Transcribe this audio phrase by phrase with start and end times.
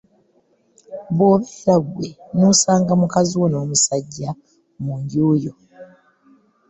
[1.15, 2.07] Bw’obeera ggwe
[2.37, 4.29] n’osanga mukazi wo n’omusajja
[4.83, 5.53] mu nju yo.